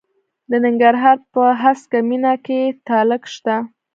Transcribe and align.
د 0.49 0.51
ننګرهار 0.65 1.17
په 1.33 1.43
هسکه 1.61 1.99
مینه 2.09 2.33
کې 2.45 2.61
تالک 2.87 3.23
شته. 3.33 3.55